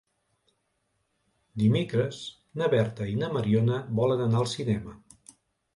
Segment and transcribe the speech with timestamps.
[1.63, 2.23] Dimecres
[2.63, 4.99] na Berta i na Mariona volen anar al cinema.